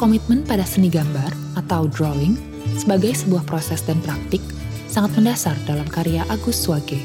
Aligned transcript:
Komitmen 0.00 0.48
pada 0.48 0.64
seni 0.64 0.88
gambar 0.88 1.28
atau 1.60 1.84
drawing 1.84 2.32
sebagai 2.80 3.12
sebuah 3.12 3.44
proses 3.44 3.84
dan 3.84 4.00
praktik 4.00 4.40
sangat 4.88 5.12
mendasar 5.12 5.52
dalam 5.68 5.84
karya 5.92 6.24
Agus 6.32 6.56
Swage. 6.56 6.96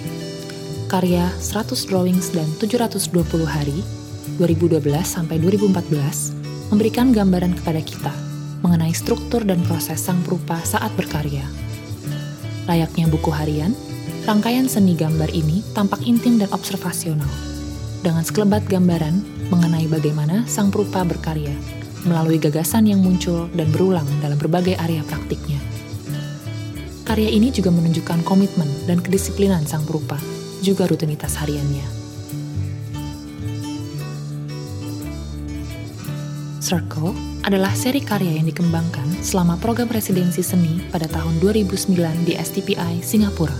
Karya 0.87 1.27
100 1.43 1.75
Drawings 1.91 2.31
dan 2.31 2.47
720 2.55 3.11
Hari 3.43 3.83
2012 4.39 4.79
sampai 5.03 5.43
2014 5.43 6.71
memberikan 6.71 7.11
gambaran 7.11 7.59
kepada 7.59 7.83
kita 7.83 8.15
mengenai 8.63 8.95
struktur 8.95 9.43
dan 9.43 9.59
proses 9.67 9.99
sang 9.99 10.23
perupa 10.23 10.55
saat 10.63 10.95
berkarya. 10.95 11.43
Layaknya 12.63 13.11
buku 13.11 13.27
harian, 13.27 13.75
rangkaian 14.23 14.71
seni 14.71 14.95
gambar 14.95 15.35
ini 15.35 15.67
tampak 15.75 15.99
intim 16.07 16.39
dan 16.39 16.47
observasional, 16.55 17.27
dengan 17.99 18.23
sekelebat 18.23 18.63
gambaran 18.71 19.19
mengenai 19.51 19.83
bagaimana 19.91 20.47
sang 20.47 20.71
perupa 20.71 21.03
berkarya 21.03 21.51
melalui 22.05 22.37
gagasan 22.37 22.85
yang 22.87 23.01
muncul 23.01 23.49
dan 23.57 23.67
berulang 23.73 24.07
dalam 24.21 24.37
berbagai 24.37 24.77
area 24.77 25.01
praktiknya. 25.05 25.57
Karya 27.05 27.29
ini 27.29 27.53
juga 27.53 27.69
menunjukkan 27.69 28.25
komitmen 28.25 28.65
dan 28.89 28.97
kedisiplinan 28.97 29.65
sang 29.69 29.85
perupa, 29.85 30.17
juga 30.65 30.89
rutinitas 30.89 31.37
hariannya. 31.37 31.85
Circle 36.65 37.13
adalah 37.45 37.69
seri 37.77 38.01
karya 38.01 38.41
yang 38.41 38.49
dikembangkan 38.49 39.21
selama 39.21 39.53
program 39.61 39.85
residensi 39.85 40.41
seni 40.41 40.81
pada 40.89 41.05
tahun 41.05 41.37
2009 41.37 42.25
di 42.25 42.33
STPI, 42.33 43.05
Singapura. 43.05 43.53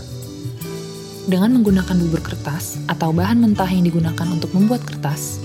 Dengan 1.30 1.54
menggunakan 1.62 1.94
bubur 2.02 2.26
kertas 2.26 2.82
atau 2.90 3.14
bahan 3.14 3.46
mentah 3.46 3.70
yang 3.70 3.86
digunakan 3.86 4.26
untuk 4.26 4.50
membuat 4.58 4.82
kertas, 4.90 5.38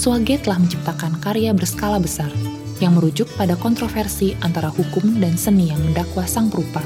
Swage 0.00 0.40
telah 0.40 0.56
menciptakan 0.56 1.20
karya 1.20 1.52
berskala 1.52 2.00
besar 2.00 2.32
yang 2.80 2.96
merujuk 2.96 3.28
pada 3.36 3.52
kontroversi 3.52 4.32
antara 4.40 4.72
hukum 4.72 5.20
dan 5.20 5.36
seni 5.36 5.68
yang 5.68 5.76
mendakwa 5.76 6.24
sang 6.24 6.48
perupa 6.48 6.80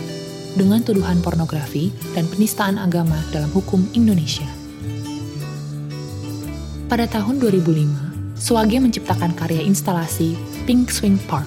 dengan 0.58 0.82
tuduhan 0.82 1.22
pornografi 1.22 1.94
dan 2.18 2.26
penistaan 2.26 2.74
agama 2.74 3.14
dalam 3.30 3.46
hukum 3.54 3.86
Indonesia. 3.94 4.50
Pada 6.90 7.06
tahun 7.06 7.38
2005, 7.38 8.34
Swage 8.34 8.82
menciptakan 8.82 9.30
karya 9.38 9.62
instalasi 9.62 10.34
Pink 10.66 10.90
Swing 10.90 11.14
Park 11.30 11.46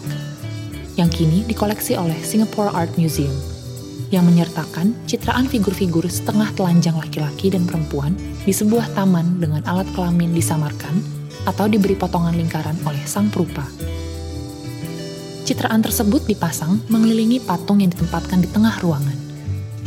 yang 0.95 1.11
kini 1.11 1.43
dikoleksi 1.51 1.99
oleh 1.99 2.15
Singapore 2.23 2.71
Art 2.71 2.95
Museum 2.95 3.35
yang 4.07 4.23
menyertakan 4.23 4.95
citraan 5.03 5.51
figur-figur 5.51 6.07
setengah 6.07 6.47
telanjang 6.55 6.95
laki-laki 6.95 7.51
dan 7.51 7.67
perempuan 7.67 8.15
di 8.47 8.55
sebuah 8.55 8.95
taman 8.95 9.43
dengan 9.43 9.59
alat 9.67 9.91
kelamin 9.91 10.31
disamarkan 10.31 11.16
atau 11.45 11.69
diberi 11.69 11.93
potongan 11.93 12.33
lingkaran 12.33 12.79
oleh 12.87 13.03
sang 13.05 13.27
perupa. 13.27 13.67
Citraan 15.47 15.79
tersebut 15.79 16.27
dipasang 16.27 16.83
mengelilingi 16.91 17.39
patung 17.39 17.79
yang 17.79 17.91
ditempatkan 17.93 18.43
di 18.43 18.49
tengah 18.51 18.75
ruangan, 18.83 19.15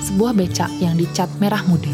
sebuah 0.00 0.32
becak 0.32 0.72
yang 0.80 0.96
dicat 0.96 1.28
merah 1.36 1.60
muda. 1.68 1.92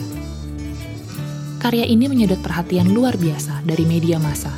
Karya 1.58 1.82
ini 1.82 2.06
menyedot 2.06 2.38
perhatian 2.44 2.94
luar 2.94 3.18
biasa 3.18 3.66
dari 3.66 3.82
media 3.82 4.22
massa 4.22 4.54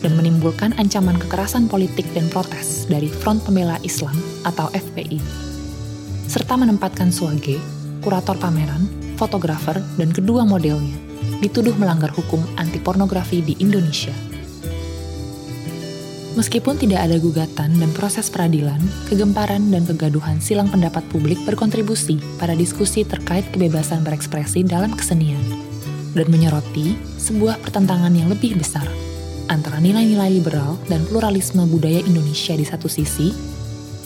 dan 0.00 0.16
menimbulkan 0.16 0.72
ancaman 0.80 1.18
kekerasan 1.20 1.68
politik 1.68 2.06
dan 2.16 2.30
protes 2.32 2.88
dari 2.88 3.10
Front 3.10 3.44
Pembela 3.44 3.76
Islam 3.84 4.14
atau 4.48 4.70
FPI, 4.72 5.20
serta 6.30 6.56
menempatkan 6.56 7.12
Suage, 7.12 7.60
kurator 8.00 8.38
pameran, 8.40 8.86
fotografer, 9.20 9.76
dan 10.00 10.08
kedua 10.08 10.46
modelnya 10.46 11.07
dituduh 11.38 11.74
melanggar 11.78 12.10
hukum 12.14 12.42
anti 12.58 12.82
pornografi 12.82 13.42
di 13.42 13.54
Indonesia. 13.62 14.14
Meskipun 16.38 16.78
tidak 16.78 17.10
ada 17.10 17.18
gugatan 17.18 17.82
dan 17.82 17.90
proses 17.98 18.30
peradilan, 18.30 18.78
kegemparan 19.10 19.74
dan 19.74 19.82
kegaduhan 19.82 20.38
silang 20.38 20.70
pendapat 20.70 21.02
publik 21.10 21.34
berkontribusi 21.42 22.22
pada 22.38 22.54
diskusi 22.54 23.02
terkait 23.02 23.42
kebebasan 23.50 24.06
berekspresi 24.06 24.62
dalam 24.62 24.94
kesenian 24.94 25.42
dan 26.14 26.30
menyoroti 26.30 26.94
sebuah 27.18 27.58
pertentangan 27.58 28.14
yang 28.14 28.30
lebih 28.30 28.54
besar 28.54 28.86
antara 29.50 29.82
nilai-nilai 29.82 30.38
liberal 30.38 30.78
dan 30.86 31.02
pluralisme 31.08 31.66
budaya 31.66 32.04
Indonesia 32.06 32.54
di 32.54 32.62
satu 32.62 32.86
sisi 32.86 33.34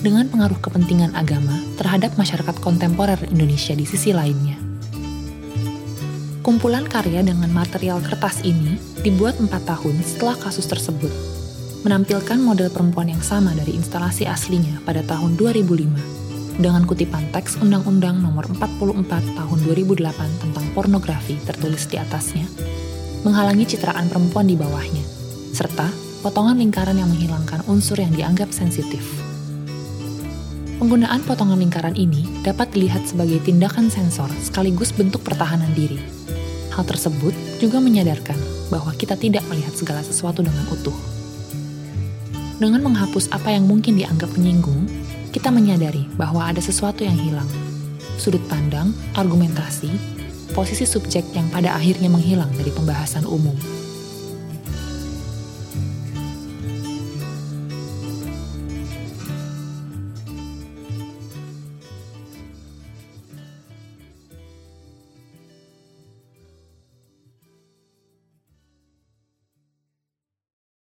dengan 0.01 0.27
pengaruh 0.33 0.59
kepentingan 0.59 1.13
agama 1.13 1.61
terhadap 1.77 2.17
masyarakat 2.17 2.57
kontemporer 2.65 3.19
Indonesia 3.29 3.77
di 3.77 3.85
sisi 3.85 4.11
lainnya. 4.11 4.72
Kumpulan 6.43 6.91
karya 6.91 7.23
dengan 7.23 7.55
material 7.55 8.03
kertas 8.03 8.43
ini 8.43 8.75
dibuat 9.07 9.39
empat 9.39 9.63
tahun 9.63 10.03
setelah 10.03 10.35
kasus 10.35 10.67
tersebut 10.67 11.15
menampilkan 11.87 12.39
model 12.39 12.67
perempuan 12.71 13.11
yang 13.11 13.23
sama 13.23 13.55
dari 13.55 13.75
instalasi 13.79 14.27
aslinya 14.27 14.83
pada 14.83 15.07
tahun 15.07 15.39
2005 15.39 16.59
dengan 16.59 16.83
kutipan 16.83 17.31
teks 17.31 17.63
Undang-Undang 17.63 18.23
Nomor 18.23 18.51
44 18.59 19.39
Tahun 19.39 19.59
2008 19.71 20.43
tentang 20.43 20.67
pornografi 20.77 21.39
tertulis 21.47 21.87
di 21.89 21.97
atasnya, 21.97 22.45
menghalangi 23.23 23.65
citraan 23.65 24.11
perempuan 24.11 24.51
di 24.51 24.59
bawahnya, 24.59 25.05
serta 25.55 25.89
potongan 26.27 26.59
lingkaran 26.59 26.99
yang 26.99 27.09
menghilangkan 27.09 27.65
unsur 27.71 27.97
yang 27.99 28.13
dianggap 28.13 28.53
sensitif. 28.53 29.03
Penggunaan 30.83 31.23
potongan 31.23 31.63
lingkaran 31.63 31.95
ini 31.95 32.27
dapat 32.43 32.75
dilihat 32.75 33.07
sebagai 33.07 33.39
tindakan 33.47 33.87
sensor 33.87 34.29
sekaligus 34.43 34.91
bentuk 34.91 35.23
pertahanan 35.23 35.71
diri. 35.79 36.22
Hal 36.73 36.89
tersebut 36.89 37.37
juga 37.61 37.79
menyadarkan 37.85 38.37
bahwa 38.73 38.97
kita 38.97 39.13
tidak 39.21 39.45
melihat 39.53 39.77
segala 39.77 40.01
sesuatu 40.01 40.41
dengan 40.41 40.65
utuh. 40.73 40.97
Dengan 42.57 42.81
menghapus 42.81 43.29
apa 43.29 43.53
yang 43.53 43.69
mungkin 43.69 44.01
dianggap 44.01 44.33
menyinggung, 44.39 44.89
kita 45.37 45.53
menyadari 45.53 46.09
bahwa 46.17 46.49
ada 46.49 46.65
sesuatu 46.65 47.05
yang 47.05 47.17
hilang. 47.19 47.49
Sudut 48.17 48.41
pandang, 48.49 48.97
argumentasi, 49.13 49.93
posisi 50.57 50.89
subjek 50.89 51.29
yang 51.37 51.49
pada 51.53 51.77
akhirnya 51.77 52.09
menghilang 52.09 52.49
dari 52.57 52.73
pembahasan 52.73 53.29
umum. 53.29 53.57